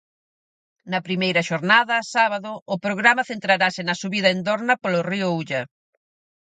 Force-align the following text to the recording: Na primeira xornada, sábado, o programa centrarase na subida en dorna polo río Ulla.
Na 0.91 0.99
primeira 1.07 1.41
xornada, 1.49 1.97
sábado, 2.15 2.51
o 2.73 2.75
programa 2.85 3.27
centrarase 3.31 3.81
na 3.85 3.95
subida 4.01 4.29
en 4.35 4.39
dorna 4.47 4.73
polo 4.83 5.01
río 5.11 5.27
Ulla. 5.39 5.61